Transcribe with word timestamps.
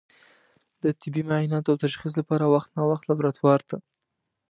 د 0.83 0.83
طبي 1.01 1.21
معایناتو 1.29 1.71
او 1.71 1.81
تشخیص 1.85 2.13
لپاره 2.19 2.45
وخت 2.53 2.69
نا 2.75 2.83
وخت 2.91 3.03
لابراتوار 3.09 3.59
ته 3.69 3.77